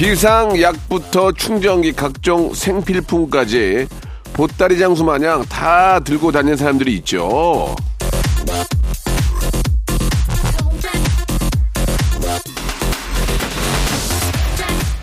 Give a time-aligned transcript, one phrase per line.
[0.00, 3.86] 비상약부터 충전기 각종 생필품까지
[4.32, 7.76] 보따리 장수 마냥 다 들고 다니는 사람들이 있죠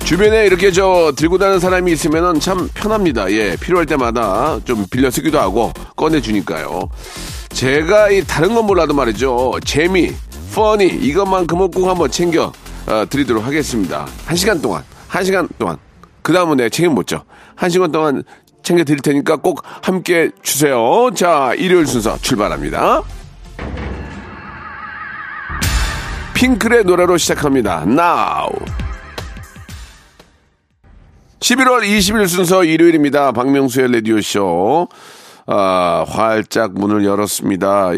[0.03, 3.29] 주변에 이렇게 저 들고 다니는 사람이 있으면은 참 편합니다.
[3.33, 6.89] 예, 필요할 때마다 좀 빌려 쓰기도 하고 꺼내 주니까요.
[7.49, 9.59] 제가 이 다른 건 몰라도 말이죠.
[9.65, 10.13] 재미,
[10.55, 12.53] 퍼니 이것만큼은 꼭 한번 챙겨
[12.87, 14.07] 어, 드리도록 하겠습니다.
[14.25, 15.77] 한 시간 동안, 한 시간 동안.
[16.21, 17.23] 그 다음은 내 책임 못 져.
[17.55, 18.23] 한 시간 동안
[18.63, 21.09] 챙겨 드릴 테니까 꼭 함께 주세요.
[21.15, 23.03] 자, 일요일 순서 출발합니다.
[26.33, 27.83] 핑클의 노래로 시작합니다.
[27.87, 28.49] Now.
[31.39, 33.31] 11월 20일 순서 일요일입니다.
[33.31, 34.87] 박명수의 라디오쇼.
[35.47, 37.91] 아, 활짝 문을 열었습니다.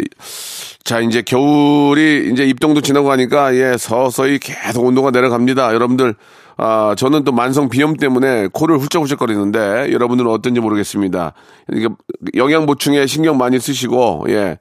[0.84, 5.74] 자, 이제 겨울이 이제 입동도 지나고 가니까 예, 서서히 계속 온도가 내려갑니다.
[5.74, 6.14] 여러분들,
[6.58, 11.34] 아, 저는 또 만성 비염 때문에 코를 훌쩍훌쩍거리는데 여러분들은 어떤지 모르겠습니다.
[11.74, 11.90] 이게
[12.36, 14.60] 영양 보충에 신경 많이 쓰시고, 예.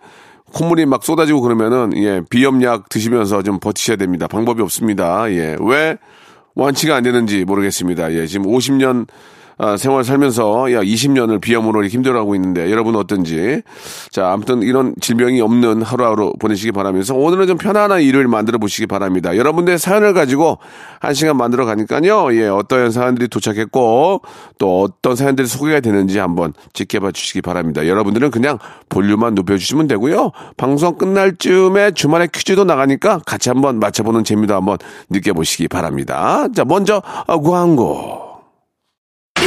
[0.54, 4.26] 콧물이 막 쏟아지고 그러면은, 예, 비염약 드시면서 좀 버티셔야 됩니다.
[4.26, 5.30] 방법이 없습니다.
[5.30, 5.56] 예.
[5.60, 5.98] 왜?
[6.54, 8.12] 완치가 안 되는지 모르겠습니다.
[8.14, 9.06] 예, 지금 50년
[9.60, 13.62] 아, 생활 살면서 약 20년을 비염으로 힘들어하고 있는데 여러분은 어떤지
[14.10, 19.36] 자 아무튼 이런 질병이 없는 하루하루 보내시기 바라면서 오늘은 좀 편안한 일요일 만들어 보시기 바랍니다.
[19.36, 20.58] 여러분들의 사연을 가지고
[21.00, 22.32] 한 시간 만들어 가니까요.
[22.34, 24.22] 예, 어떤 사연들이 도착했고
[24.58, 27.88] 또 어떤 사연들이 소개가 되는지 한번 지켜봐 주시기 바랍니다.
[27.88, 30.30] 여러분들은 그냥 볼륨만 높여주시면 되고요.
[30.56, 34.78] 방송 끝날 쯤에 주말에 퀴즈도 나가니까 같이 한번 맞춰보는 재미도 한번
[35.10, 36.46] 느껴보시기 바랍니다.
[36.54, 38.27] 자, 먼저 어, 광고.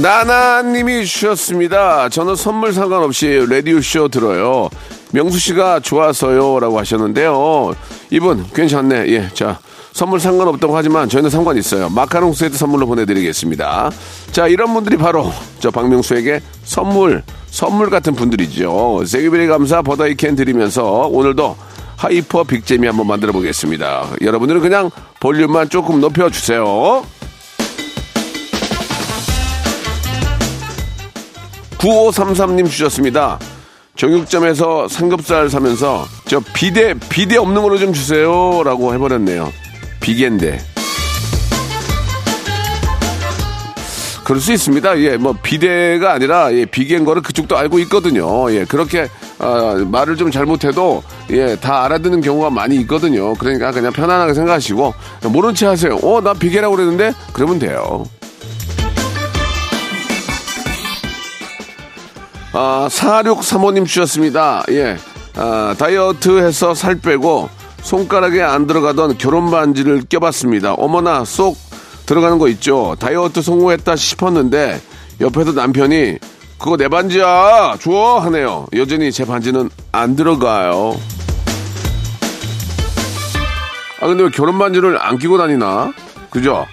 [0.00, 2.08] 나나님이 주셨습니다.
[2.08, 4.70] 저는 선물 상관없이 라디오쇼 들어요.
[5.12, 7.74] 명수 씨가 좋아서요 라고 하셨는데요.
[8.10, 9.08] 이분 괜찮네.
[9.08, 9.58] 예, 자
[9.92, 11.88] 선물 상관없다고 하지만 저희는 상관 있어요.
[11.88, 13.90] 마카롱 세트 선물로 보내드리겠습니다.
[14.30, 19.02] 자 이런 분들이 바로 저 박명수에게 선물 선물 같은 분들이죠.
[19.04, 21.56] Thank you very 감사 버다이 캔 드리면서 오늘도
[21.96, 24.10] hyper big재미 한번 만들어 보겠습니다.
[24.22, 27.02] 여러분들은 그냥 볼륨만 조금 높여주세요.
[31.78, 33.38] 9533님 주셨습니다.
[33.96, 39.52] 정육점에서 삼겹살 사면서 저 비대 비대 없는 걸로 좀 주세요라고 해버렸네요.
[40.00, 40.60] 비계인데.
[44.24, 44.98] 그럴 수 있습니다.
[45.00, 48.52] 예, 뭐 비대가 아니라 예, 비계인 거를 그쪽도 알고 있거든요.
[48.52, 53.32] 예, 그렇게 아, 말을 좀 잘못해도 예, 다 알아듣는 경우가 많이 있거든요.
[53.34, 54.94] 그러니까 그냥 편안하게 생각하시고
[55.30, 55.96] 모른 체 하세요.
[56.02, 58.04] 어, 나 비계라고 그랬는데 그러면 돼요.
[62.52, 64.64] 아, 4635님 주셨습니다.
[64.70, 64.96] 예.
[65.36, 67.48] 아, 다이어트 해서 살 빼고
[67.82, 70.74] 손가락에 안 들어가던 결혼 반지를 껴봤습니다.
[70.74, 71.56] 어머나, 쏙
[72.06, 72.96] 들어가는 거 있죠.
[72.98, 74.80] 다이어트 성공했다 싶었는데
[75.20, 76.18] 옆에서 남편이
[76.58, 77.76] 그거 내 반지야!
[77.80, 78.18] 줘!
[78.22, 78.66] 하네요.
[78.74, 80.98] 여전히 제 반지는 안 들어가요.
[84.00, 85.92] 아, 근데 왜 결혼 반지를 안 끼고 다니나?
[86.30, 86.66] 그죠?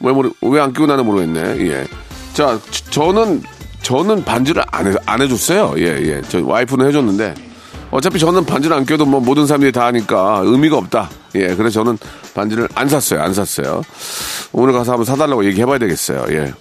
[0.00, 0.12] 왜,
[0.42, 1.40] 왜안 끼고 다니나 모르겠네.
[1.68, 1.84] 예.
[2.32, 3.42] 자, 저- 저는
[3.84, 5.74] 저는 반지를 안, 해, 안 해줬어요.
[5.76, 6.22] 예, 예.
[6.28, 7.34] 저 와이프는 해줬는데.
[7.90, 11.10] 어차피 저는 반지를 안 껴도 뭐 모든 사람들이 다 하니까 의미가 없다.
[11.36, 11.98] 예, 그래서 저는
[12.34, 13.20] 반지를 안 샀어요.
[13.20, 13.82] 안 샀어요.
[14.52, 16.24] 오늘 가서 한번 사달라고 얘기해봐야 되겠어요.
[16.30, 16.52] 예.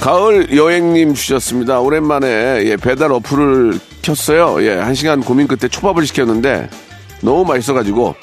[0.00, 1.80] 가을 여행님 주셨습니다.
[1.80, 4.62] 오랜만에 예, 배달 어플을 켰어요.
[4.64, 6.70] 예, 한 시간 고민 끝에 초밥을 시켰는데
[7.20, 8.14] 너무 맛있어가지고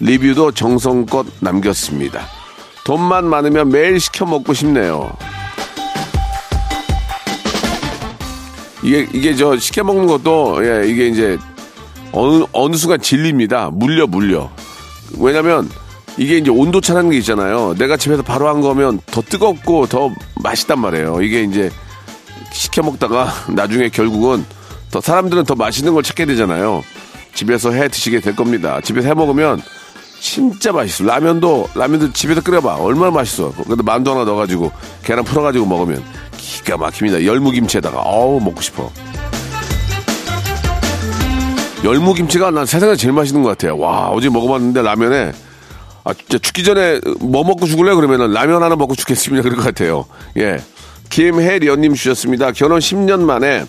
[0.00, 2.37] 리뷰도 정성껏 남겼습니다.
[2.88, 5.14] 돈만 많으면 매일 시켜 먹고 싶네요.
[8.82, 11.36] 이게 이게 저 시켜 먹는 것도 예 이게 이제
[12.12, 13.68] 어느 어느 순간 질립니다.
[13.70, 14.48] 물려 물려.
[15.18, 15.68] 왜냐면
[16.16, 17.74] 이게 이제 온도 차라는 게 있잖아요.
[17.76, 20.10] 내가 집에서 바로 한 거면 더 뜨겁고 더
[20.42, 21.20] 맛있단 말이에요.
[21.20, 21.70] 이게 이제
[22.54, 24.46] 시켜 먹다가 나중에 결국은
[24.90, 26.82] 더 사람들은 더 맛있는 걸 찾게 되잖아요.
[27.34, 28.80] 집에서 해 드시게 될 겁니다.
[28.80, 29.60] 집에서 해 먹으면
[30.20, 31.04] 진짜 맛있어.
[31.04, 32.76] 라면도 라면도 집에서 끓여봐.
[32.76, 33.52] 얼마나 맛있어.
[33.52, 34.70] 근데 만두 하나 넣어가지고
[35.04, 36.02] 계란 풀어가지고 먹으면
[36.36, 37.24] 기가 막힙니다.
[37.24, 38.90] 열무김치에다가 어우 먹고 싶어.
[41.84, 43.78] 열무김치가 난 세상에 제일 맛있는 것 같아요.
[43.78, 45.32] 와 어제 먹어봤는데 라면에
[46.04, 49.42] 아 진짜 죽기 전에 뭐 먹고 죽을래 그러면은 라면 하나 먹고 죽겠습니다.
[49.42, 50.04] 그럴 것 같아요.
[50.36, 50.58] 예.
[51.10, 52.52] 김혜련님 주셨습니다.
[52.52, 53.64] 결혼 10년 만에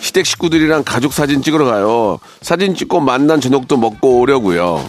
[0.00, 2.18] 시댁 식구들이랑 가족 사진 찍으러 가요.
[2.40, 4.84] 사진 찍고 만난 저녁도 먹고 오려고요.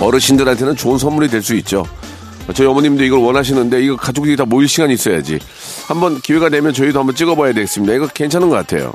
[0.00, 1.84] 어르신들한테는 좋은 선물이 될 수 있죠.
[2.54, 5.38] 저희 어머님도 이걸 원하시는데 이거 가족들이 다 모일 시간이 있어야지.
[5.86, 7.94] 한번 기회가 되면 저희도 한번 찍어봐야 되겠습니다.
[7.94, 8.92] 이거 괜찮은 것 같아요.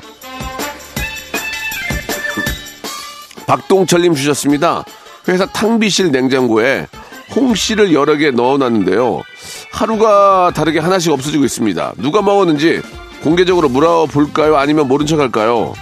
[3.46, 4.84] 박동철님 주셨습니다.
[5.28, 6.86] 회사 탕비실 냉장고에
[7.36, 9.22] 홍씨를 여러 개 넣어놨는데요.
[9.72, 11.94] 하루가 다르게 하나씩 없어지고 있습니다.
[11.98, 12.80] 누가 먹었는지
[13.24, 14.58] 공개적으로 물어볼까요?
[14.58, 15.72] 아니면 모른 척 할까요?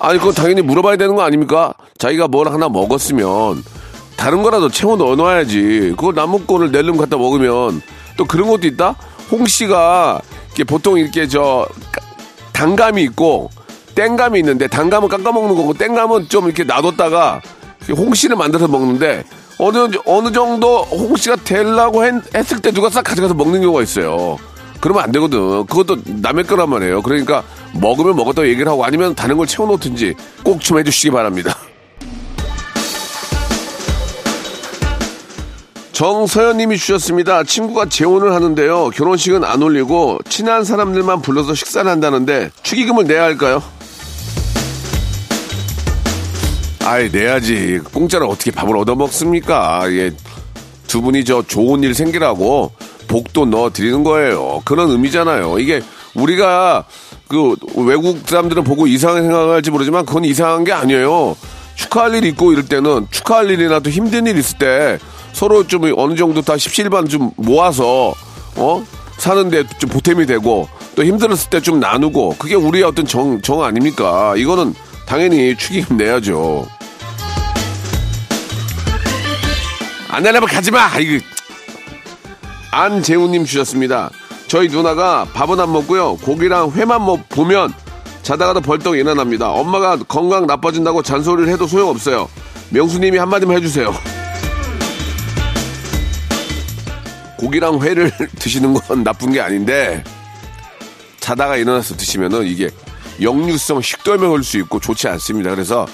[0.00, 1.72] 아니, 그거 당연히 물어봐야 되는 거 아닙니까?
[1.98, 3.62] 자기가 뭘 하나 먹었으면
[4.16, 5.94] 다른 거라도 채워 넣어놔야지.
[5.96, 7.80] 그걸 남은 거를 낼름 갖다 먹으면
[8.16, 8.96] 또 그런 것도 있다?
[9.30, 11.66] 홍 씨가 이렇게 보통 이렇게 저
[12.52, 13.50] 단감이 있고
[13.94, 17.40] 땡감이 있는데 단감은 깎아 먹는 거고 땡감은 좀 이렇게 놔뒀다가
[17.88, 19.24] 홍씨를 만들어서 먹는데
[19.58, 24.36] 어느 어느 정도 홍씨가 되려고 했, 했을 때 누가 싹 가져가서 먹는 경우가 있어요.
[24.86, 25.66] 그러면 안 되거든.
[25.66, 27.02] 그것도 남의 거란 말이에요.
[27.02, 27.42] 그러니까
[27.72, 31.56] 먹으면 먹었다고 얘기를 하고 아니면 다른 걸 채워놓든지 꼭 좀 해주시기 바랍니다.
[35.90, 37.42] 정서연님이 주셨습니다.
[37.42, 38.90] 친구가 재혼을 하는데요.
[38.90, 43.60] 결혼식은 안 올리고 친한 사람들만 불러서 식사를 한다는데 축의금을 내야 할까요?
[46.84, 47.80] 아이 내야지.
[47.92, 49.82] 공짜로 어떻게 밥을 얻어 먹습니까?
[49.90, 50.12] 예,
[50.86, 52.70] 두 분이 저 좋은 일 생기라고
[53.06, 54.62] 복도 넣어 드리는 거예요.
[54.64, 55.58] 그런 의미잖아요.
[55.58, 55.82] 이게
[56.14, 56.84] 우리가
[57.28, 61.36] 그 외국 사람들은 보고 이상하게 생각할지 모르지만 그건 이상한 게 아니에요.
[61.74, 64.98] 축하할 일 있고 이럴 때는 축하할 일이나 또 힘든 일 있을 때
[65.32, 68.14] 서로 좀 어느 정도 다 십시일반 좀 모아서
[68.56, 68.84] 어
[69.18, 74.34] 사는데 좀 보탬이 되고 또 힘들었을 때 좀 나누고 그게 우리의 어떤 정, 정 아닙니까?
[74.36, 74.74] 이거는
[75.06, 76.66] 당연히 축의금 내야죠.
[80.08, 80.88] 안 내려면 가지 마.
[80.98, 81.22] 이거
[82.70, 84.10] 안재훈님 주셨습니다.
[84.48, 86.16] 저희 누나가 밥은 안 먹고요.
[86.16, 87.72] 고기랑 회만 먹 보면
[88.22, 89.50] 자다가도 벌떡 일어납니다.
[89.50, 92.28] 엄마가 건강 나빠진다고 잔소리를 해도 소용없어요.
[92.70, 93.94] 명수님이 한마디만 해주세요.
[97.38, 100.02] 고기랑 회를 드시는 건 나쁜 게 아닌데
[101.20, 102.70] 자다가 일어나서 드시면은 이게
[103.20, 105.50] 역류성 식도염에 걸릴 수 있고 좋지 않습니다.
[105.50, 105.86] 그래서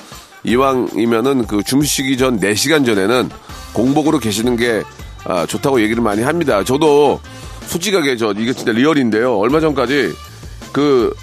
[0.45, 3.31] 이왕이면은 그 주무시기 전 4시간 전에는
[3.73, 4.83] 공복으로 계시는 게
[5.25, 6.65] 아, 좋다고 얘기를 많이 합니다.
[6.65, 7.21] 저도
[7.67, 9.39] 솔직하게 저 이게 진짜 리얼인데요.
[9.39, 10.13] 얼마 전까지
[10.73, 11.15] 그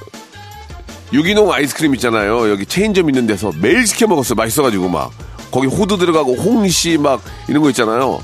[1.11, 2.49] 유기농 아이스크림 있잖아요.
[2.49, 4.35] 여기 체인점 있는 데서 매일 시켜 먹었어요.
[4.35, 5.11] 맛있어가지고 막
[5.51, 8.21] 거기 호두 들어가고 홍시 막 이런 거 있잖아요.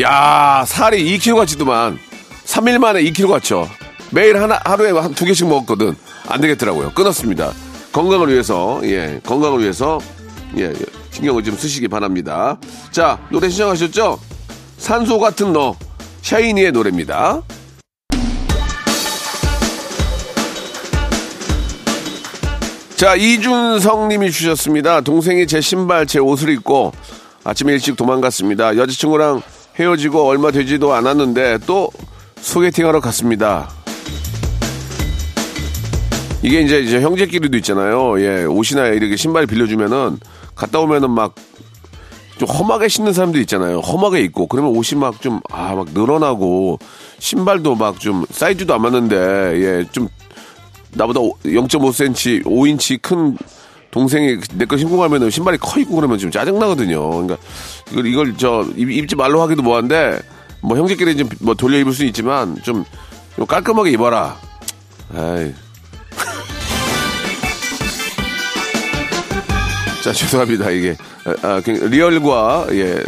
[0.00, 1.98] 야 살이 2kg 같지도만
[2.44, 3.68] 3일 만에 2kg 같죠.
[4.10, 5.96] 매일 하나 하루에 한 두 개씩 먹었거든.
[6.28, 6.92] 안 되겠더라고요.
[6.92, 7.52] 끊었습니다.
[7.92, 9.98] 건강을 위해서 예 건강을 위해서
[10.58, 10.72] 예
[11.10, 12.58] 신경을 좀 쓰시기 바랍니다.
[12.92, 14.20] 자 노래 신청하셨죠?
[14.80, 15.76] 산소 같은 너
[16.22, 17.42] 샤이니의 노래입니다.
[22.96, 25.02] 자, 이준성 님이 주셨습니다.
[25.02, 26.92] 동생이 제 신발, 제 옷을 입고
[27.44, 28.76] 아침에 일찍 도망갔습니다.
[28.76, 29.42] 여자친구랑
[29.78, 31.90] 헤어지고 얼마 되지도 않았는데 또
[32.40, 33.68] 소개팅하러 갔습니다.
[36.42, 38.20] 이게 이제, 이제 형제끼리도 있잖아요.
[38.22, 40.18] 예, 옷이나 이렇게 신발 빌려주면은
[40.54, 41.34] 갔다 오면은 막
[42.40, 43.80] 좀 험하게 신는 사람들 있잖아요.
[43.80, 46.78] 험하게 입고 그러면 옷이 막 좀 아 막 늘어나고
[47.18, 49.16] 신발도 막 좀 사이즈도 안 맞는데
[49.60, 50.08] 예 좀
[50.92, 53.36] 나보다 0.5cm 5인치 큰
[53.90, 57.10] 동생이 내 거 신고 가면은 신발이 커 있고 그러면 좀 짜증 나거든요.
[57.10, 57.36] 그러니까
[57.90, 60.18] 이걸 이걸 저 입, 입지 말로 하기도 뭐한데
[60.62, 62.84] 뭐 형제끼리 좀 뭐 돌려 입을 수는 있지만 좀,
[63.36, 64.36] 좀 깔끔하게 입어라.
[65.14, 65.52] 에이.
[70.02, 70.70] 자, 죄송합니다.
[70.70, 70.96] 이게,
[71.42, 73.02] 아, 그 리얼과, 예,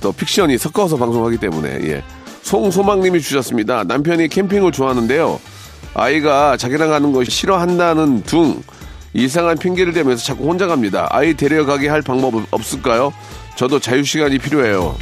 [0.00, 2.02] 또 픽션이 섞어서 방송하기 때문에, 예.
[2.42, 3.84] 송소망님이 주셨습니다.
[3.84, 5.38] 남편이 캠핑을 좋아하는데요.
[5.92, 8.62] 아이가 자기랑 가는 거 싫어한다는 둥,
[9.12, 11.06] 이상한 핑계를 대면서 자꾸 혼자 갑니다.
[11.10, 13.12] 아이 데려가게 할 방법 없을까요?
[13.56, 14.96] 저도 자유시간이 필요해요.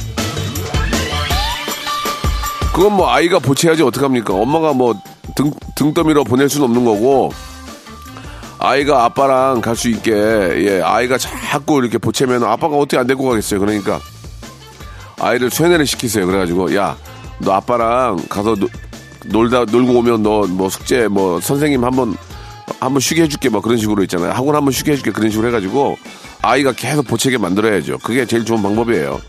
[2.73, 4.33] 그건 뭐 아이가 보채야지 어떡합니까?
[4.33, 4.95] 엄마가 뭐
[5.35, 7.31] 등, 등 떠밀어 보낼 수는 없는 거고,
[8.59, 13.59] 아이가 아빠랑 갈 수 있게, 예, 아이가 자꾸 이렇게 보채면 아빠가 어떻게 안 데리고 가겠어요.
[13.59, 13.99] 그러니까,
[15.19, 16.25] 아이를 세뇌를 시키세요.
[16.27, 16.97] 그래가지고, 야,
[17.39, 18.67] 너 아빠랑 가서 노-
[19.27, 22.15] 놀다, 놀고 오면 너 뭐 숙제 뭐 선생님 한번,
[22.79, 24.31] 한번 쉬게 해줄게 뭐 그런 식으로 있잖아요.
[24.31, 25.97] 학원 한번 쉬게 해줄게 그런 식으로 해가지고,
[26.41, 27.99] 아이가 계속 보채게 만들어야죠.
[27.99, 29.21] 그게 제일 좋은 방법이에요.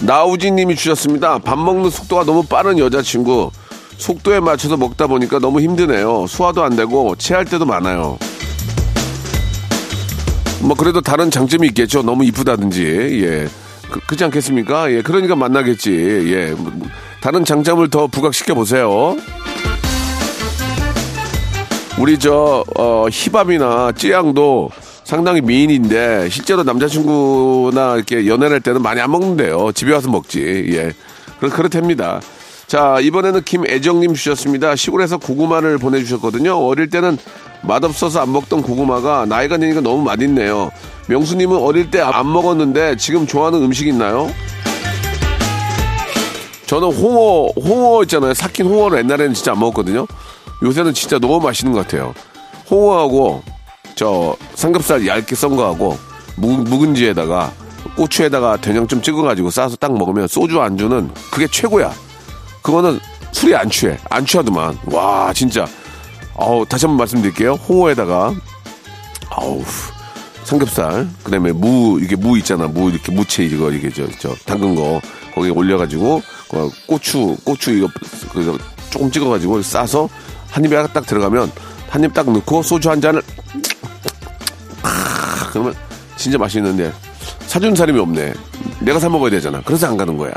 [0.00, 1.38] 나우진 님이 주셨습니다.
[1.38, 3.50] 밥 먹는 속도가 너무 빠른 여자친구.
[3.96, 6.26] 속도에 맞춰서 먹다 보니까 너무 힘드네요.
[6.26, 8.18] 소화도 안 되고 체할 때도 많아요.
[10.60, 12.02] 뭐 그래도 다른 장점이 있겠죠.
[12.02, 12.84] 너무 이쁘다든지.
[13.24, 13.48] 예.
[13.90, 14.92] 그, 그렇지 않겠습니까?
[14.92, 15.02] 예.
[15.02, 15.92] 그러니까 만나겠지.
[16.32, 16.50] 예.
[16.52, 16.88] 뭐, 뭐,
[17.20, 19.16] 다른 장점을 더 부각시켜 보세요.
[21.98, 24.70] 우리 저 어, 힙합이나 찌양도
[25.04, 29.72] 상당히 미인인데 실제로 남자친구나 이렇게 연애를 할 때는 많이 안 먹는데요.
[29.72, 30.40] 집에 와서 먹지.
[30.72, 30.92] 예.
[31.38, 32.20] 그렇, 그렇답니다.
[32.72, 34.76] 자, 이번에는 김애정님 주셨습니다.
[34.76, 36.56] 시골에서 고구마를 보내주셨거든요.
[36.56, 37.18] 어릴 때는
[37.60, 40.70] 맛없어서 안 먹던 고구마가 나이가 드니까 너무 맛있네요.
[41.06, 44.32] 명수님은 어릴 때 안 먹었는데 지금 좋아하는 음식 있나요?
[46.64, 48.32] 저는 홍어, 홍어 있잖아요.
[48.32, 50.06] 삭힌 홍어를 옛날에는 진짜 안 먹었거든요.
[50.62, 52.14] 요새는 진짜 너무 맛있는 것 같아요.
[52.70, 53.42] 홍어하고
[53.96, 55.98] 저 삼겹살 얇게 썬 거하고
[56.38, 57.52] 묵, 묵은지에다가
[57.98, 61.92] 고추에다가 된장 좀 찍어가지고 싸서 딱 먹으면 소주 안주는 그게 최고야.
[62.62, 63.00] 그거는
[63.32, 63.96] 술이 안 취해.
[64.10, 64.78] 안 취하더만.
[64.86, 65.66] 와, 진짜.
[66.36, 67.52] 아우, 다시 한번 말씀드릴게요.
[67.54, 68.34] 홍어에다가,
[69.30, 69.62] 아우,
[70.44, 72.66] 삼겹살, 그 다음에 무, 이게 무 있잖아.
[72.66, 75.00] 무, 이렇게 무채 이거, 이게 저, 저, 담근 거,
[75.34, 77.88] 거기에 올려가지고, 그 고추, 고추 이거,
[78.32, 78.58] 그,
[78.90, 80.08] 조금 찍어가지고 싸서
[80.50, 81.50] 한 입에 딱 들어가면,
[81.90, 83.22] 한 입 딱 넣고 소주 한 잔을,
[84.82, 85.74] 아, 그러면
[86.16, 86.92] 진짜 맛있는데,
[87.46, 88.32] 사준 사람이 없네.
[88.80, 89.60] 내가 사 먹어야 되잖아.
[89.64, 90.32] 그래서 안 가는 거야.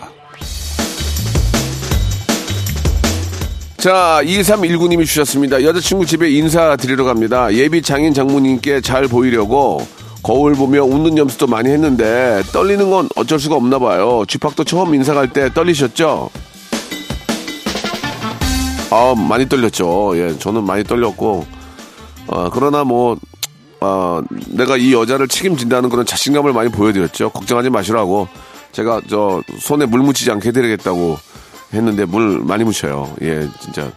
[3.85, 5.61] 자, 2319님이 주셨습니다.
[5.61, 7.53] 여자친구 집에 인사드리러 갑니다.
[7.53, 9.79] 예비 장인 장모님께 잘 보이려고
[10.23, 14.23] 거울 보며 웃는 염수도 많이 했는데 떨리는 건 어쩔 수가 없나 봐요.
[14.27, 16.31] 쥐팍도 처음 인사 갈 때 떨리셨죠?
[18.89, 20.13] 아, 많이 떨렸죠.
[20.17, 21.45] 예, 저는 많이 떨렸고,
[22.25, 23.17] 어, 그러나 뭐,
[23.81, 27.29] 어, 내가 이 여자를 책임진다는 그런 자신감을 많이 보여드렸죠.
[27.29, 28.27] 걱정하지 마시라고.
[28.71, 31.19] 제가 저 손에 물 묻히지 않게 해드리겠다고
[31.75, 33.15] 했는데 물 많이 묻혀요.
[33.21, 33.91] 예, 진짜.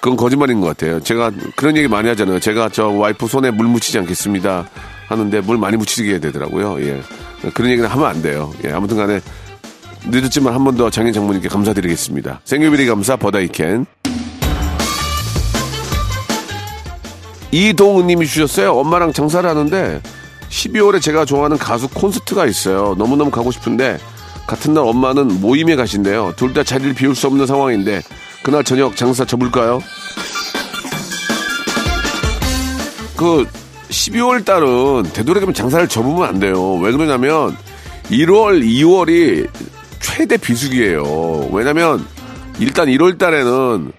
[0.00, 1.00] 그건 거짓말인 것 같아요.
[1.00, 2.40] 제가 그런 얘기 많이 하잖아요.
[2.40, 4.68] 제가 저 와이프 손에 물 묻히지 않겠습니다.
[5.08, 6.80] 하는데 물 많이 묻히게 되더라고요.
[6.82, 7.02] 예.
[7.52, 8.52] 그런 얘기는 하면 안 돼요.
[8.64, 9.20] 예, 아무튼 간에
[10.06, 12.40] 늦었지만 한 번 더 장인 장모님께 감사드리겠습니다.
[12.44, 13.84] 생유비리 감사 버다이캔.
[17.52, 18.72] 이동우 님이 주셨어요.
[18.78, 20.00] 엄마랑 장사를 하는데
[20.48, 22.94] 12월에 제가 좋아하는 가수 콘서트가 있어요.
[22.96, 23.98] 너무너무 가고 싶은데
[24.50, 26.32] 같은 날 엄마는 모임에 가신대요.
[26.36, 28.02] 둘 다 자리를 비울 수 없는 상황인데
[28.42, 29.80] 그날 저녁 장사 접을까요?
[33.16, 33.46] 그
[33.90, 36.74] 12월 달은 되도록이면 장사를 접으면 안 돼요.
[36.78, 37.56] 왜 그러냐면
[38.10, 39.48] 1월, 2월이
[40.00, 41.50] 최대 비수기예요.
[41.52, 42.04] 왜냐면
[42.58, 43.92] 일단 1월 달에는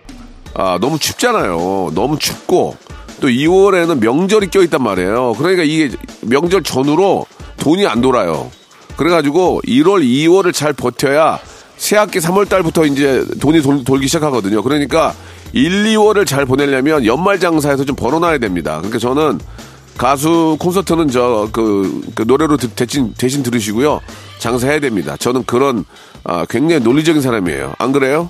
[0.55, 1.91] 아, 너무 춥잖아요.
[1.95, 2.75] 너무 춥고
[3.21, 5.35] 또 2월에는 명절이 껴있단 말이에요.
[5.37, 7.25] 그러니까 이게 명절 전후로
[7.57, 8.51] 돈이 안 돌아요.
[8.97, 11.39] 그래가지고 1월, 2월을 잘 버텨야
[11.77, 14.61] 새학기 3월 달부터 이제 돈이 돌, 돌기 시작하거든요.
[14.61, 15.13] 그러니까
[15.53, 18.75] 1, 2월을 잘 보내려면 연말 장사에서 좀 벌어놔야 됩니다.
[18.77, 19.39] 그러니까 저는
[19.97, 23.99] 가수 콘서트는 저 그 노래로 드- 대신 대신 들으시고요.
[24.39, 25.17] 장사해야 됩니다.
[25.17, 25.83] 저는 그런
[26.23, 27.73] 아, 굉장히 논리적인 사람이에요.
[27.79, 28.29] 안 그래요?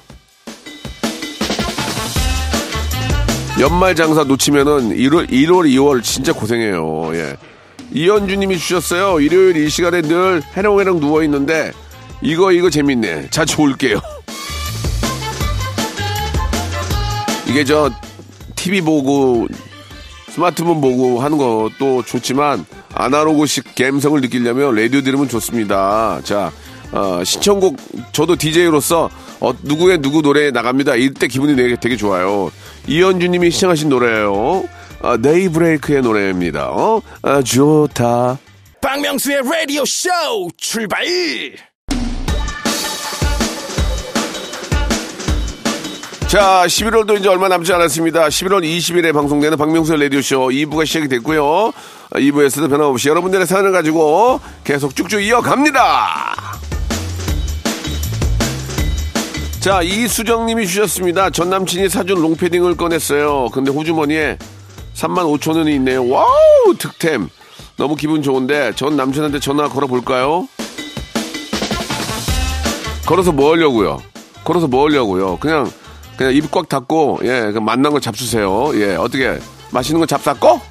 [3.59, 7.11] 연말 장사 놓치면은 1월, 1월, 2월 진짜 고생해요.
[7.13, 7.37] 예.
[7.93, 9.19] 이현주님이 주셨어요.
[9.19, 11.71] 일요일 이 시간에 늘 해롱해롱 누워 있는데
[12.21, 13.29] 이거 이거 재밌네.
[13.31, 13.99] 자주 올게요.
[17.47, 17.91] 이게 저
[18.55, 19.47] TV 보고
[20.29, 26.21] 스마트폰 보고 하는 것도 좋지만 아날로그식 감성을 느끼려면 라디오 들으면 좋습니다.
[26.23, 26.51] 자,
[26.93, 27.77] 어, 신청곡
[28.13, 29.09] 저도 DJ로서
[29.41, 30.95] 어, 누구의 누구 노래 나갑니다.
[30.95, 32.51] 이때 기분이 되게, 되게 좋아요.
[32.87, 34.63] 이현주님이 시청하신 노래예요.
[35.03, 36.69] 아, 네이브레이크의 노래입니다.
[36.69, 37.01] 어?
[37.23, 38.37] 아, 좋다.
[38.81, 40.09] 박명수의 라디오 쇼
[40.57, 41.05] 출발
[46.27, 48.27] 자, 11월도 이제 얼마 남지 않았습니다.
[48.29, 51.73] 11월 20일에 방송되는 박명수의 라디오쇼 2부가 시작이 됐고요.
[52.11, 56.25] 2부에서도 변함없이 여러분들의 사연을 가지고 계속 쭉쭉 이어갑니다.
[59.59, 61.29] 자, 이수정님이 주셨습니다.
[61.31, 63.49] 전 남친이 사준 롱패딩을 꺼냈어요.
[63.53, 64.37] 근데 호주머니에
[65.01, 66.07] 3만 5천 원이 있네요.
[66.07, 66.27] wow,
[66.77, 67.27] 득템.
[67.77, 70.47] 너무 기분 좋은데 전 남친한테 전화 걸어볼까요?
[73.05, 73.99] 걸어서 뭐 하려고요?
[74.43, 75.37] 걸어서 뭐 하려고요?
[75.37, 75.69] 그냥
[76.17, 78.71] 그냥 입 꽉 닫고 예, 그 만난 거 잡수세요.
[78.75, 79.39] 예, 어떻게
[79.71, 80.61] 맛있는 거 잡쌌고?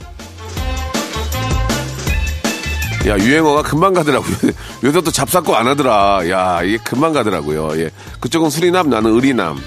[3.08, 4.36] 야, 유행어가 금방 가더라고요.
[4.84, 6.28] 요새 또 잡쌌고 안 하더라.
[6.30, 7.70] 야, 이게 금방 가더라고요.
[7.80, 7.90] 예.
[8.20, 9.58] 그쪽은 수리남, 나는 의리남.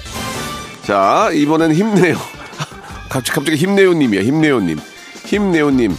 [0.86, 2.15] 자, 이번엔 힘내요.
[3.13, 4.79] 갑자기, 갑자기 힘내요님이야, 힘내요님.
[5.27, 5.96] 힘내요님.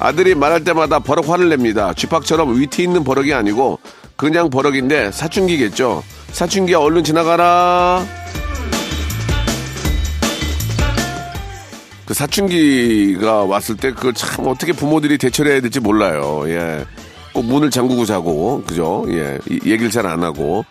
[0.00, 1.92] 아들이 말할 때마다 버럭 화를 냅니다.
[1.94, 3.78] 쥐팍처럼 위트 있는 버럭이 아니고
[4.16, 6.02] 그냥 버럭인데 사춘기겠죠.
[6.32, 8.04] 사춘기야 얼른 지나가라.
[12.06, 16.42] 그 사춘기가 왔을 때 그걸 참 어떻게 부모들이 대처를 해야 될지 몰라요.
[16.48, 16.84] 예.
[17.34, 19.04] 꼭 문을 잠그고 자고, 그죠?
[19.10, 19.38] 예.
[19.48, 20.64] 이- 얘기를 잘 안 하고,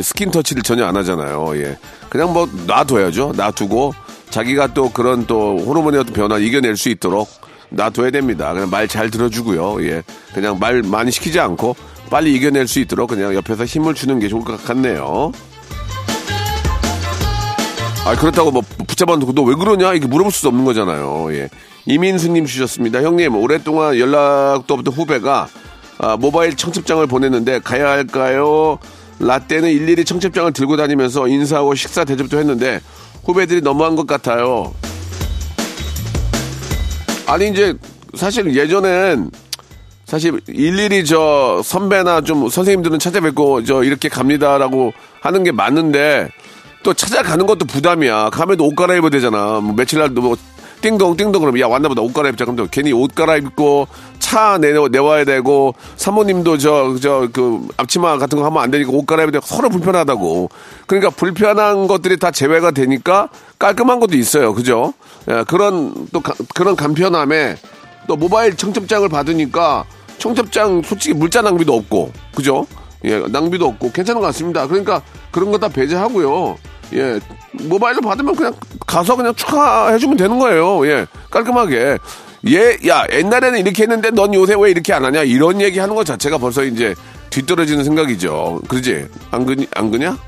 [0.00, 1.52] 스킨 터치를 전혀 안 하잖아요.
[1.58, 1.76] 예.
[2.08, 3.32] 그냥 뭐 놔둬야죠.
[3.36, 3.92] 놔두고,
[4.34, 7.28] 자기가 또 그런 또 호르몬의 어떤 변화 이겨낼 수 있도록
[7.70, 8.52] 놔둬야 됩니다.
[8.52, 9.86] 그냥 말 잘 들어주고요.
[9.86, 10.02] 예.
[10.34, 11.76] 그냥 말 많이 시키지 않고
[12.10, 15.30] 빨리 이겨낼 수 있도록 그냥 옆에서 힘을 주는 게 좋을 것 같네요.
[18.04, 21.32] 아 그렇다고 뭐 붙잡아 놓고 너 왜 그러냐 이렇게 물어볼 수도 없는 거잖아요.
[21.34, 21.48] 예.
[21.86, 23.02] 이민수님 주셨습니다.
[23.02, 25.46] 형님 오랫동안 연락도 없던 후배가
[25.98, 28.78] 아, 모바일 청첩장을 보냈는데 가야 할까요?
[29.20, 32.80] 라떼는 일일이 청첩장을 들고 다니면서 인사하고 식사 대접도 했는데
[33.24, 34.74] 후배들이 너무한 것 같아요.
[37.26, 37.74] 아니 이제
[38.14, 39.30] 사실 예전엔
[40.04, 46.28] 사실 일일이 저 선배나 좀 선생님들은 찾아뵙고 저 이렇게 갑니다라고 하는 게 맞는데
[46.82, 48.30] 또 찾아가는 것도 부담이야.
[48.30, 49.60] 가면도 옷 갈아입어야 되잖아.
[49.60, 50.36] 뭐 며칠 날도 뭐
[50.84, 52.44] 띵동 띵동 그러면 야 왔나 보다 옷 갈아입자.
[52.44, 53.88] 그럼 또 괜히 옷 갈아입고
[54.18, 59.06] 차 내, 내와야 되고 사모님도 저 저 그 앞치마 같은 거 하면 안 되니까 옷
[59.06, 60.50] 갈아입어야 되고 서로 불편하다고.
[60.86, 64.52] 그러니까 불편한 것들이 다 제외가 되니까 깔끔한 것도 있어요.
[64.52, 64.92] 그죠?
[65.30, 67.56] 예, 그런 또 가- 그런 간편함에
[68.06, 69.84] 또 모바일 청첩장을 받으니까
[70.18, 72.66] 청첩장 솔직히 물자 낭비도 없고 그죠?
[73.06, 74.66] 예, 낭비도 없고 괜찮은 것 같습니다.
[74.66, 76.58] 그러니까 그런 거 다 배제하고요.
[76.92, 77.18] 예,
[77.62, 78.52] 모바일로 받으면 그냥
[78.86, 80.86] 가서 그냥 축하해주면 되는 거예요.
[80.86, 81.98] 예, 깔끔하게.
[82.48, 85.22] 예, 야, 옛날에는 이렇게 했는데 넌 요새 왜 이렇게 안 하냐?
[85.22, 86.94] 이런 얘기 하는 것 자체가 벌써 이제
[87.30, 88.60] 뒤떨어지는 생각이죠.
[88.68, 89.06] 그러지?
[89.30, 90.18] 안 그니, 안 그냐?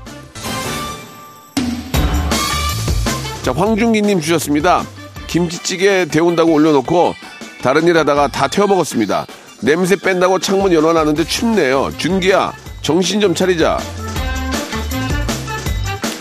[3.43, 4.83] 자, 황준기님 주셨습니다.
[5.27, 7.13] 김치찌개 데운다고 올려놓고
[7.61, 9.25] 다른 일 하다가 다 태워 먹었습니다.
[9.61, 11.91] 냄새 뺀다고 창문 열어놨는데 춥네요.
[11.97, 13.77] 준기야, 정신 좀 차리자.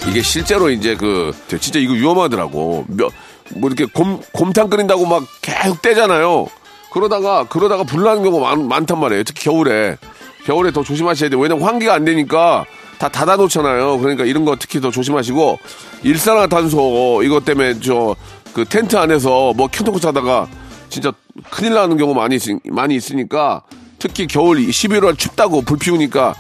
[0.08, 2.84] 이게 실제로 이제 그 진짜 이거 위험하더라고.
[2.88, 3.12] 몇,
[3.56, 6.46] 뭐 이렇게 곰 곰탕 끓인다고 막 계속 떼잖아요.
[6.92, 9.24] 그러다가 그러다가 불나는 경우가 많, 많단 말이에요.
[9.24, 9.96] 특히 겨울에
[10.44, 11.40] 겨울에 더 조심하셔야 돼요.
[11.40, 12.64] 왜냐면 환기가 안 되니까
[12.98, 13.98] 다 닫아 놓잖아요.
[13.98, 15.58] 그러니까 이런 거 특히 더 조심하시고
[16.02, 18.14] 일산화탄소 이것 때문에 저
[18.56, 20.48] 그 텐트 안에서 뭐 켜놓고 자다가
[20.88, 21.12] 진짜
[21.50, 23.60] 큰일 나는 경우 많이 있, 많이 있으니까
[23.98, 26.34] 특히 겨울 11월 춥다고 불 피우니까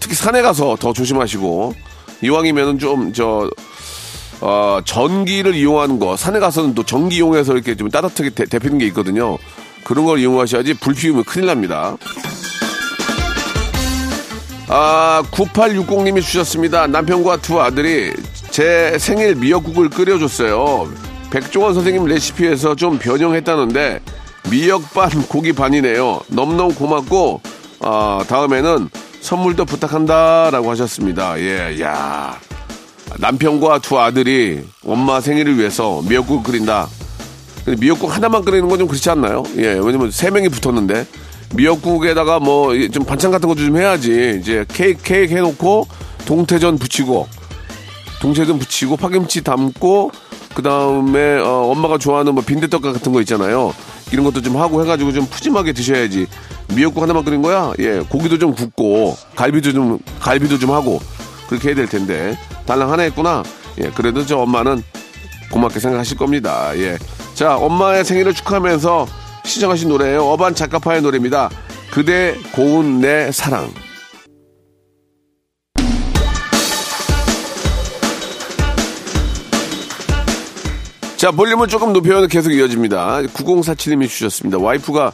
[0.00, 1.74] 특히 산에 가서 더 조심하시고
[2.22, 3.50] 이왕이면은 좀저
[4.40, 8.86] 어, 전기를 이용하는 거 산에 가서는 또 전기 이용해서 이렇게 좀 따뜻하게 데, 데피는 게
[8.86, 9.38] 있거든요.
[9.84, 11.96] 그런 걸 이용하셔야지 불 피우면 큰일 납니다.
[14.68, 16.86] 아, 9860님이 주셨습니다.
[16.86, 18.12] 남편과 두 아들이
[18.50, 20.92] 제 생일 미역국을 끓여줬어요.
[21.30, 24.00] 백종원 선생님 레시피에서 좀 변형했다는데
[24.50, 26.20] 미역 반 고기 반이네요.
[26.28, 27.40] 너무너무 고맙고
[27.80, 28.90] 아, 다음에는
[29.28, 31.38] 선물도 부탁한다 라고 하셨습니다.
[31.38, 32.34] 예, 야.
[33.18, 36.88] 남편과 두 아들이 엄마 생일을 위해서 미역국 끓인다.
[37.66, 39.42] 근데 미역국 하나만 끓이는 건 좀 그렇지 않나요?
[39.58, 41.06] 예, 왜냐면 세 명이 붙었는데
[41.56, 44.38] 미역국에다가 뭐 좀 반찬 같은 것도 좀 해야지.
[44.40, 45.86] 이제 케이크 케이크 해놓고
[46.24, 47.28] 동태전 붙이고
[48.22, 50.10] 동태전 붙이고 파김치 담고
[50.54, 53.74] 그 다음에 어, 엄마가 좋아하는 뭐 빈대떡 같은 거 있잖아요.
[54.12, 56.26] 이런 것도 좀 하고 해가지고 좀 푸짐하게 드셔야지.
[56.74, 57.72] 미역국 하나만 끓인 거야?
[57.78, 61.00] 예, 고기도 좀 굽고 갈비도 좀 갈비도 좀 하고
[61.48, 63.42] 그렇게 해야 될 텐데 달랑 하나 했구나.
[63.82, 64.82] 예, 그래도 저 엄마는
[65.50, 66.76] 고맙게 생각하실 겁니다.
[66.76, 66.98] 예.
[67.34, 69.06] 자, 엄마의 생일을 축하하면서
[69.44, 70.24] 시청하신 노래예요.
[70.24, 71.48] 어반 작가파의 노래입니다.
[71.90, 73.70] 그대 고운 내 사랑.
[81.18, 83.22] 자, 볼륨을 조금 높여면 계속 이어집니다.
[83.22, 84.58] 9047님이 주셨습니다.
[84.58, 85.12] 와이프가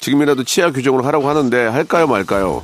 [0.00, 2.62] 지금이라도 치아 교정을 하라고 하는데 할까요, 말까요?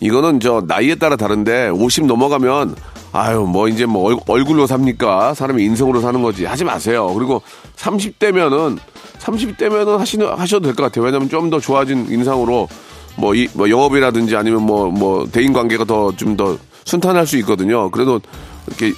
[0.00, 2.76] 이거는 저 나이에 따라 다른데 50 넘어가면
[3.12, 5.34] 아유 뭐 이제 뭐 얼- 얼굴로 삽니까?
[5.34, 6.44] 사람이 인성으로 사는 거지.
[6.44, 7.12] 하지 마세요.
[7.14, 7.40] 그리고
[7.76, 8.78] 30대면은
[9.18, 11.04] 30대면은 하시는 하셔도 될 것 같아요.
[11.06, 12.68] 왜냐면 좀 더 좋아진 인상으로
[13.16, 17.90] 뭐 이 뭐 영업이라든지 아니면 뭐 뭐 대인 관계가 더 좀 더 순탄할 수 있거든요.
[17.90, 18.20] 그래도
[18.66, 18.92] 이렇게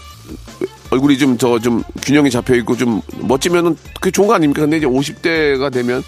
[0.91, 4.63] 얼굴이 좀저좀 균형이 잡혀 있고 좀 멋지면은 그게 좋은 거 아닙니까?
[4.63, 6.03] 근데 이제 50대가 되면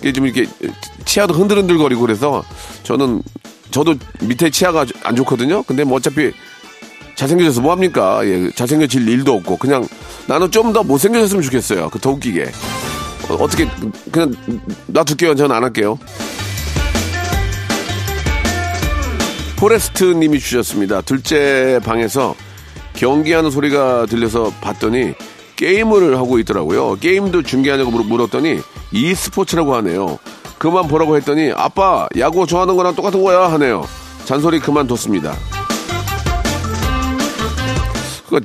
[0.00, 0.48] 이게 좀 이렇게
[1.04, 2.42] 치아도 흔들흔들거리고 그래서
[2.84, 3.22] 저는
[3.70, 5.62] 저도 밑에 치아가 안 좋거든요.
[5.64, 6.32] 근데 뭐 어차피
[7.16, 8.20] 잘생겨져서 뭐 합니까?
[8.24, 9.86] 예, 잘생겨질 일도 없고 그냥
[10.26, 11.90] 나는 좀 더 못생겨졌으면 좋겠어요.
[11.90, 12.50] 그 더 웃기게.
[13.28, 13.68] 어떻게
[14.10, 14.34] 그냥
[14.88, 15.34] 놔둘게요.
[15.36, 15.98] 저는 안 할게요.
[19.60, 21.02] 포레스트 님이 주셨습니다.
[21.02, 22.34] 둘째 방에서
[22.94, 25.12] 경기하는 소리가 들려서 봤더니
[25.56, 26.96] 게임을 하고 있더라고요.
[26.96, 28.58] 게임도 중계하냐고 물- 물었더니
[28.92, 30.18] e스포츠라고 하네요.
[30.58, 33.86] 그만 보라고 했더니 아빠 야구 좋아하는 거랑 똑같은 거야 하네요.
[34.24, 35.36] 잔소리 그만뒀습니다.
[38.30, 38.40] 그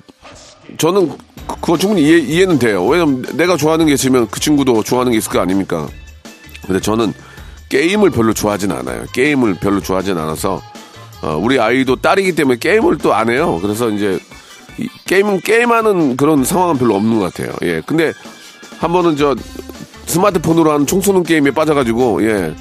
[0.78, 1.10] 저는
[1.48, 2.86] 그- 그거 충분히 이해, 이해는 돼요.
[2.86, 5.88] 왜냐면 내가 좋아하는 게 있으면 그 친구도 좋아하는 게 있을 거 아닙니까?
[6.66, 7.14] 근데 저는
[7.70, 9.06] 게임을 별로 좋아하진 않아요.
[9.14, 10.62] 게임을 별로 좋아하진 않아서
[11.26, 13.58] 어, 우리 아이도 딸이기 때문에 게임을 또 안 해요.
[13.62, 14.20] 그래서 이제
[14.78, 17.56] 이 게임은 게임하는 그런 상황은 별로 없는 것 같아요.
[17.64, 18.14] 예, 근데
[18.80, 19.36] 한 번은 저
[20.06, 22.54] 스마트폰으로 하는 총 쏘는 게임에 빠져가지고 예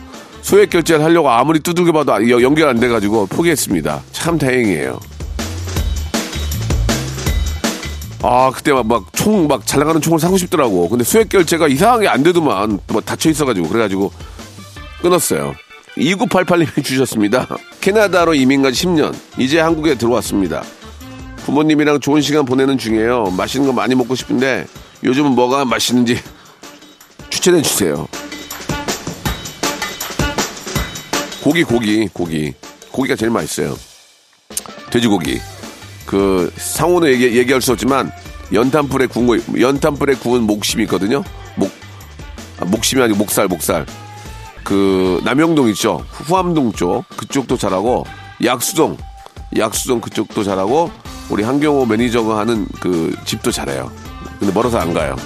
[0.42, 4.02] 소액 결제를 하려고 아무리 두들겨 봐도 여- 연결 안 돼가지고 포기했습니다.
[4.12, 4.98] 참 다행이에요.
[8.22, 10.88] 아 그때 막 총 막 잘 나가는 총을 사고 싶더라고.
[10.88, 14.10] 근데 수액 결제가 이상하게 안 되더만 뭐 닫혀 있어가지고 그래가지고
[15.02, 15.54] 끊었어요.
[15.96, 17.46] 2988님이 주셨습니다.
[17.80, 20.62] 캐나다로 이민 간 10년 이제 한국에 들어왔습니다.
[21.44, 23.30] 부모님이랑 좋은 시간 보내는 중이에요.
[23.36, 24.66] 맛있는 거 많이 먹고 싶은데
[25.02, 26.18] 요즘은 뭐가 맛있는지
[27.30, 28.08] 추천해 주세요.
[31.42, 32.54] 고기 고기 고기
[32.90, 33.76] 고기가 제일 맛있어요.
[34.90, 35.40] 돼지고기.
[36.06, 38.10] 그 상호는 얘기, 얘기할 수 없지만
[38.52, 41.22] 연탄불에 구운 거 연탄불에 구운 목심이 있거든요.
[41.56, 41.70] 목
[42.60, 43.84] 아, 목심이 아니고 목살 목살.
[44.64, 46.04] 그 남영동 있죠.
[46.10, 48.04] 후암동 쪽 그쪽도 잘하고
[48.42, 48.96] 약수동
[49.56, 50.90] 약수동 그쪽도 잘하고
[51.30, 53.90] 우리 한경호 매니저가 하는 그 집도 잘해요.
[54.40, 55.16] 근데 멀어서 안 가요.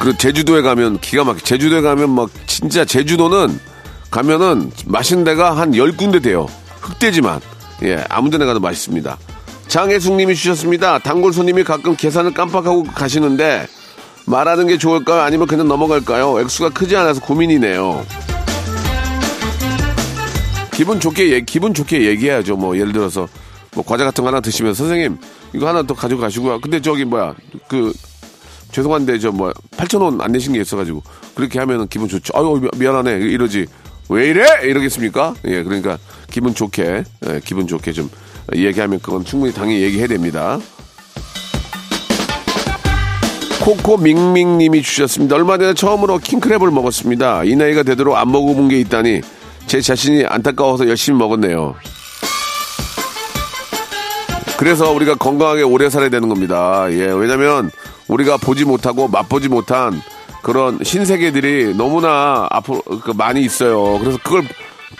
[0.00, 1.38] 그리고 제주도에 가면 기가 막혀.
[1.40, 3.58] 제주도에 가면 막 진짜 제주도는
[4.10, 6.46] 가면은 맛있는 데가 한 열 군데 돼요.
[6.80, 7.40] 흑돼지만.
[7.82, 9.16] 예, 아무 데나 가도 맛있습니다.
[9.68, 10.98] 장혜숙 님이 주셨습니다.
[11.00, 13.66] 단골 손님이 가끔 계산을 깜빡하고 가시는데
[14.26, 15.20] 말하는 게 좋을까요?
[15.22, 16.40] 아니면 그냥 넘어갈까요?
[16.40, 18.04] 액수가 크지 않아서 고민이네요.
[20.72, 22.56] 기분 좋게 얘- 기분 좋게 얘기해야죠.
[22.56, 23.28] 뭐 예를 들어서
[23.74, 25.18] 뭐 과자 같은 거 하나 드시면 선생님
[25.54, 26.60] 이거 하나 더 가지고 가시고요.
[26.60, 27.34] 근데 저기 뭐야
[27.68, 27.92] 그
[28.72, 31.02] 죄송한데 저 뭐 8천 원 안 내신 게 있어가지고
[31.34, 32.32] 그렇게 하면은 기분 좋죠.
[32.36, 33.66] 아유 미- 미안하네 이러지
[34.08, 35.34] 왜 이래 이러겠습니까?
[35.46, 35.98] 예 그러니까
[36.30, 38.10] 기분 좋게 예, 기분 좋게 좀
[38.54, 40.58] 얘기하면 그건 충분히 당연히 얘기해야 됩니다.
[43.66, 45.34] 코코 밍밍님이 주셨습니다.
[45.34, 47.42] 얼마 전에 처음으로 킹크랩을 먹었습니다.
[47.42, 49.22] 이 나이가 되도록 안 먹어본 게 있다니
[49.66, 51.74] 제 자신이 안타까워서 열심히 먹었네요.
[54.56, 56.86] 그래서 우리가 건강하게 오래 살아야 되는 겁니다.
[56.90, 57.72] 예, 왜냐면
[58.06, 60.00] 우리가 보지 못하고 맛보지 못한
[60.44, 63.98] 그런 신세계들이 너무나 앞으로 그 많이 있어요.
[63.98, 64.44] 그래서 그걸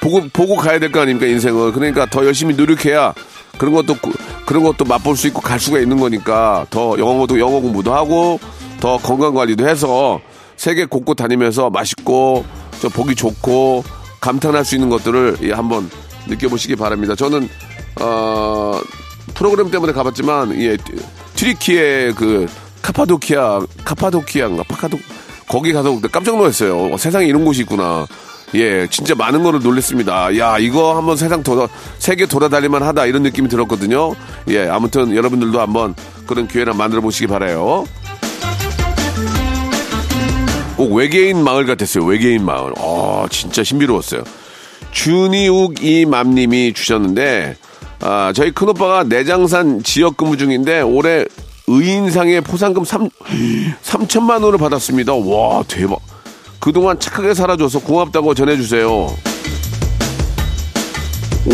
[0.01, 1.71] 보고 보고 가야 될 거 아닙니까 인생을.
[1.71, 3.15] 그러니까 더 열심히 노력해야
[3.59, 4.13] 그런 것도 구-
[4.47, 8.39] 그런 것도 맛볼 수 있고 갈 수가 있는 거니까 더 영어도 영어 공부도 하고
[8.81, 10.21] 더 건강 관리도 해서
[10.57, 12.45] 세계 곳곳 다니면서 맛있고
[12.81, 13.85] 저 보기 좋고
[14.21, 15.91] 감탄할 수 있는 것들을 예, 한번
[16.29, 17.15] 느껴보시기 바랍니다.
[17.15, 17.49] 저는
[18.01, 18.81] 어,
[19.35, 20.77] 프로그램 때문에 가봤지만 예,
[21.35, 22.47] 트리키의 그
[22.83, 24.99] 카파도키아 카파도키아인가 파카도
[25.49, 26.95] 거기 가서 깜짝 놀랐어요.
[26.95, 28.07] 어, 세상에 이런 곳이 있구나.
[28.55, 30.37] 예, 진짜 많은 거를 놀랬습니다.
[30.39, 34.15] 야, 이거 한번 세상 돌아, 세계 돌아다닐만 하다, 이런 느낌이 들었거든요.
[34.49, 35.95] 예, 아무튼 여러분들도 한번
[36.27, 37.85] 그런 기회를 만들어 보시기 바라요.
[40.77, 42.05] 꼭 외계인 마을 같았어요.
[42.05, 42.73] 외계인 마을.
[42.79, 44.23] 어, 진짜 신비로웠어요.
[44.93, 47.57] 준이욱 이맘님이 주셨는데,
[48.01, 51.25] 아, 저희 큰오빠가 내장산 지역 근무 중인데, 올해
[51.67, 53.09] 의인상의 포상금 3,
[53.83, 55.15] 3천만 원을 받았습니다.
[55.15, 55.99] 와, 대박.
[56.67, 59.15] 그동안 착하게 살아줘서 고맙다고 전해주세요.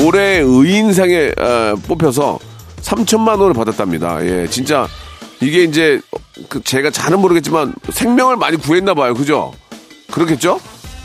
[0.00, 2.38] 올해 의인상에 아, 뽑혀서
[2.80, 4.24] 3천만 원을 받았답니다.
[4.24, 4.88] 예, 진짜
[5.42, 6.00] 이게 이제
[6.48, 9.12] 그 제가 잘은 모르겠지만 생명을 많이 구했나 봐요.
[9.12, 9.52] 그죠?
[10.10, 10.58] 그렇겠죠?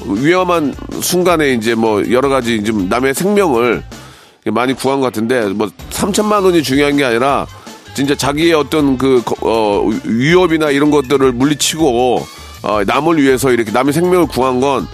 [0.06, 3.84] 위험한 순간에 이제 뭐 여러 가지 좀 남의 생명을
[4.46, 7.46] 많이 구한 것 같은데 뭐 3천만 원이 중요한 게 아니라
[7.94, 12.37] 진짜 자기의 어떤 그 거- 어, 위협이나 이런 것들을 물리치고
[12.68, 14.86] 어, 남을 위해서 이렇게 남의 생명을 구한 건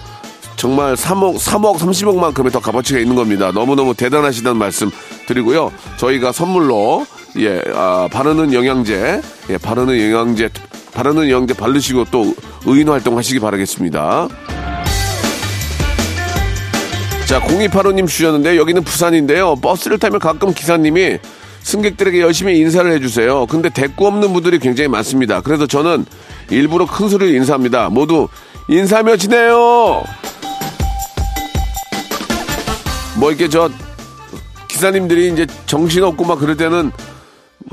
[0.54, 3.50] 정말 3억, 3억, 30억만큼의 더 값어치가 있는 겁니다.
[3.50, 4.92] 너무너무 대단하시다는 말씀
[5.26, 5.72] 드리고요.
[5.96, 7.04] 저희가 선물로,
[7.38, 10.50] 예, 아, 바르는 영양제, 예, 바르는 영양제,
[10.94, 14.28] 바르는 영양제 바르시고 또 의인 활동 하시기 바라겠습니다.
[17.26, 19.56] 자, 0285님 주셨는데 여기는 부산인데요.
[19.56, 21.18] 버스를 타면 가끔 기사님이
[21.64, 23.46] 승객들에게 열심히 인사를 해주세요.
[23.46, 25.40] 근데 대꾸 없는 분들이 굉장히 많습니다.
[25.40, 26.04] 그래서 저는
[26.50, 27.88] 일부러 큰 소리로 인사합니다.
[27.88, 28.28] 모두
[28.68, 30.04] 인사하며 지내요.
[33.16, 33.70] 뭐 이렇게 저
[34.68, 36.92] 기사님들이 이제 정신없고 막 그럴 때는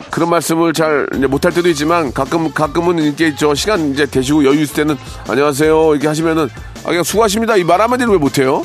[0.09, 4.75] 그런 말씀을 잘 못할 때도 있지만 가끔 가끔은 이렇게 저 시간 이제 되시고 여유 있을
[4.75, 6.47] 때는 안녕하세요 이렇게 하시면은
[6.83, 8.63] 아 그냥 수고하십니다 이 말 한마디를 왜 못해요?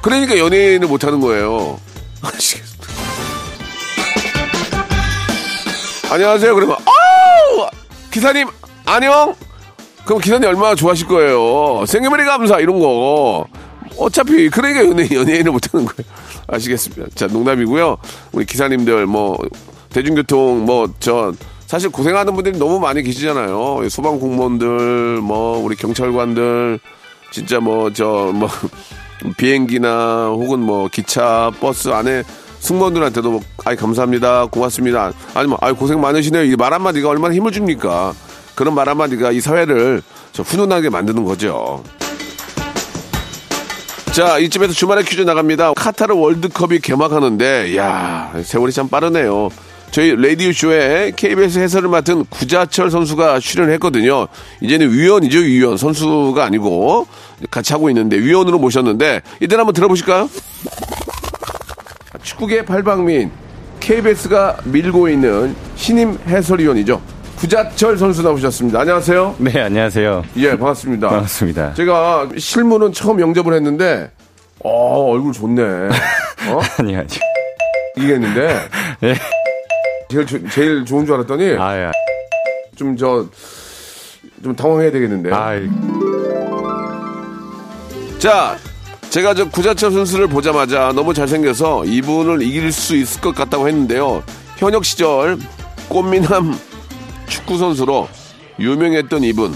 [0.00, 1.78] 그러니까 연예인을 못하는 거예요.
[2.22, 2.73] 아시겠습니
[6.10, 7.66] 안녕하세요 그러면 아우
[8.10, 8.48] 기사님
[8.86, 9.34] 안녕
[10.04, 11.86] 그럼 기사님 얼마나 좋아하실 거예요.
[11.86, 13.46] 생일머리 감사 이런 거
[13.96, 16.06] 어차피 그러니까 연예인 연예인을 못하는 거예요.
[16.46, 17.06] 아시겠습니다.
[17.14, 17.96] 자 농담이고요.
[18.32, 19.38] 우리 기사님들 뭐
[19.90, 21.32] 대중교통 뭐 저
[21.66, 23.88] 사실 고생하는 분들이 너무 많이 계시잖아요.
[23.88, 26.78] 소방 공무원들 뭐 우리 경찰관들
[27.30, 28.46] 진짜 뭐 저뭐
[29.38, 32.22] 비행기나 혹은 뭐 기차 버스 안에
[32.64, 38.14] 승무원들한테도 뭐 아이 감사합니다 고맙습니다 아니면 아이 고생 많으시네요 이 말 한마디가 얼마나 힘을 줍니까
[38.54, 40.00] 그런 말 한마디가 이 사회를
[40.32, 41.82] 저 훈훈하게 만드는 거죠.
[44.12, 45.72] 자, 이쯤에서 주말에 퀴즈 나갑니다.
[45.74, 49.48] 카타르 월드컵이 개막하는데, 야 세월이 참 빠르네요.
[49.90, 54.28] 저희 라디오쇼에 KBS 해설을 맡은 구자철 선수가 출연했거든요.
[54.60, 55.76] 이제는 위원이죠, 위원.
[55.76, 57.08] 선수가 아니고.
[57.50, 60.28] 같이 하고 있는데, 위원으로 모셨는데, 이들 한번 들어보실까요?
[62.24, 63.30] 축구계 팔방민,
[63.80, 67.00] KBS가 밀고 있는 신임 해설위원이죠.
[67.36, 68.80] 구자철 선수 나오셨습니다.
[68.80, 69.34] 안녕하세요.
[69.38, 70.24] 네, 안녕하세요.
[70.36, 71.08] 예, 반갑습니다.
[71.10, 71.74] 반갑습니다.
[71.74, 74.10] 제가 실무는 처음 영접을 했는데,
[74.60, 75.62] 어, 얼굴 좋네.
[76.48, 76.60] 어?
[76.78, 77.06] 아니, 아니.
[77.98, 78.58] 이겠는데,
[79.00, 79.14] 네.
[80.10, 81.90] 제일, 조- 제일 좋은 줄 알았더니, 아, 예.
[82.74, 83.26] 좀 저,
[84.42, 85.30] 좀 당황해야 되겠는데.
[85.30, 85.52] 아,
[88.18, 88.56] 자,
[89.10, 94.22] 제가 저 구자철 선수를 보자마자 너무 잘생겨서 이분을 이길 수 있을 것 같다고 했는데요.
[94.56, 95.38] 현역 시절
[95.88, 96.58] 꽃미남
[97.28, 98.08] 축구 선수로
[98.58, 99.54] 유명했던 이분.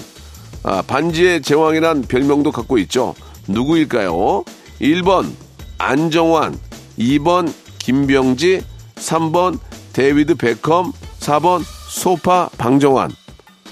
[0.62, 3.14] 아, 반지의 제왕이란 별명도 갖고 있죠.
[3.48, 4.44] 누구일까요?
[4.80, 5.32] 1번
[5.78, 6.58] 안정환,
[6.98, 8.62] 2번 김병지,
[8.96, 9.58] 3번
[9.92, 13.10] 데이비드 베컴, 4번 소파 방정환.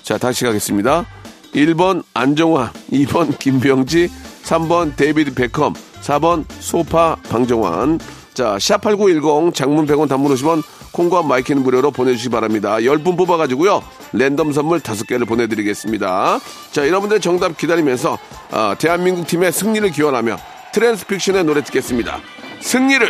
[0.02, 1.06] 자, 다시 가겠습니다.
[1.54, 4.08] 1번 안정환, 2번 김병지,
[4.46, 7.98] 3번 데이비드 베컴, 4번 소파 방정환.
[8.32, 12.76] 자, 샵8910 장문 100원 단문 50원 콩과 마이케이는 무료로 보내주시기 바랍니다.
[12.76, 13.82] 10분 뽑아가지고요.
[14.12, 16.38] 랜덤 선물 5개를 보내드리겠습니다.
[16.70, 18.18] 자, 여러분들 정답 기다리면서
[18.52, 20.36] 아, 대한민국 팀의 승리를 기원하며
[20.72, 22.20] 트랜스픽션의 노래 듣겠습니다.
[22.60, 23.06] 승리를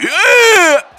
[0.00, 0.90] 예!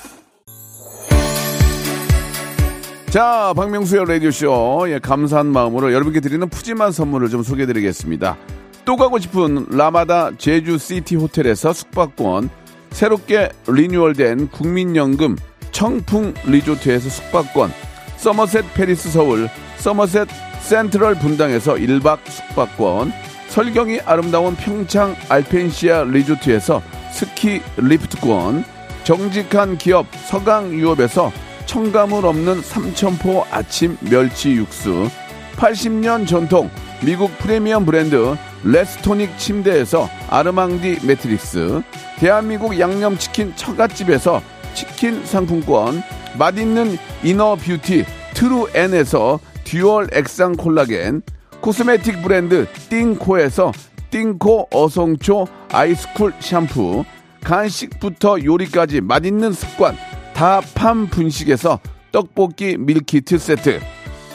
[3.10, 4.86] 자, 박명수의 라디오쇼.
[4.88, 8.38] 예, 감사한 마음으로 여러분께 드리는 푸짐한 선물을 좀 소개해드리겠습니다.
[8.86, 12.50] 또 가고 싶은 라마다 제주시티 호텔에서 숙박권,
[12.92, 15.38] 새롭게 리뉴얼된 국민연금
[15.72, 17.72] 청풍 리조트에서 숙박권,
[18.18, 20.28] 서머셋 팰리스 서울, 서머셋
[20.62, 23.12] 센트럴 분당에서 1박 숙박권,
[23.50, 28.64] 설경이 아름다운 평창 알펜시아 리조트에서 스키 리프트권,
[29.04, 31.32] 정직한 기업 서강유업에서
[31.66, 35.10] 첨가물 없는 삼천포 아침 멸치 육수
[35.56, 36.70] 80년 전통
[37.04, 41.82] 미국 프리미엄 브랜드 레스토닉 침대에서 아르망디 매트리스
[42.18, 44.42] 대한민국 양념치킨 처갓집에서
[44.76, 46.04] 치킨 상품권
[46.38, 51.24] 맛있는 inner beauty 트루엔에서 dual 액상 콜라겐
[51.62, 53.72] cosmetic 브랜드 띵코에서
[54.12, 57.04] 띵코 어성초 아이스쿨 샴푸
[57.44, 59.98] 간식부터 요리까지 맛있는 습관
[60.36, 61.80] 다팜 분식에서
[62.12, 63.80] 떡볶이 밀키트 세트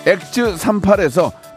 [0.06, 1.45] 엑즈 38에서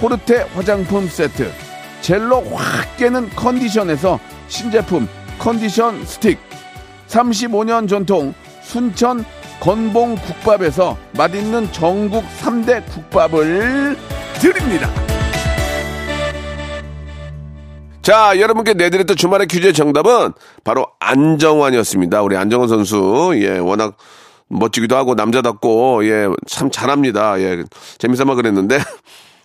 [0.00, 1.50] 코르테 화장품 세트
[2.00, 5.06] 젤로 확 깨는 컨디션에서 신제품
[5.38, 6.38] 컨디션 스틱
[7.08, 8.32] 35년 전통
[8.62, 9.24] 순천
[9.60, 13.96] 건봉 국밥에서 맛있는 전국 3대 국밥을
[14.40, 14.88] 드립니다.
[18.00, 20.32] 자, 여러분께 내드렸던 주말의 퀴즈의 정답은
[20.64, 22.22] 바로 안정환이었습니다.
[22.22, 23.98] 우리 안정환 선수, 예, 워낙
[24.48, 27.38] 멋지기도 하고 남자답고, 예, 참 잘합니다.
[27.40, 27.62] 예,
[27.98, 28.78] 재미삼아 그랬는데,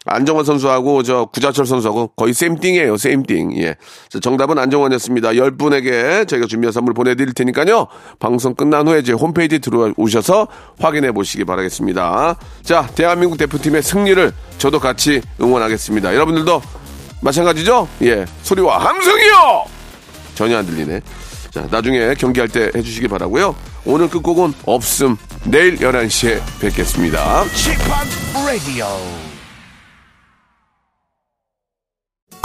[0.05, 3.57] 안정환 선수하고 저 구자철 선수하고 거의 쌤띵이에요, 쌤띵.
[3.57, 3.75] 예.
[4.09, 5.29] 자, 정답은 안정환이었습니다.
[5.29, 7.87] 10분에게 저희가 준비한 선물 보내드릴 테니까요.
[8.19, 10.47] 방송 끝난 후에 제 홈페이지 들어오셔서
[10.79, 12.37] 확인해 보시기 바라겠습니다.
[12.63, 16.13] 자, 대한민국 대표팀의 승리를 저도 같이 응원하겠습니다.
[16.13, 16.61] 여러분들도
[17.21, 17.87] 마찬가지죠?
[18.03, 18.25] 예.
[18.43, 19.65] 소리와 함성이요!
[20.35, 21.01] 전혀 안 들리네.
[21.49, 25.15] 자, 나중에 경기할 때 해주시기 바라고요 오늘 끝곡은 없음.
[25.45, 27.45] 내일 11시에 뵙겠습니다.